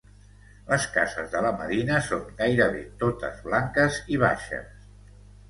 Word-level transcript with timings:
Les 0.69 0.85
cases 0.95 1.29
de 1.33 1.41
la 1.47 1.51
medina 1.59 1.99
són 2.07 2.23
gairebé 2.41 2.81
totes 3.05 3.45
blanques 3.51 4.01
i 4.17 4.21
baixes. 4.27 4.91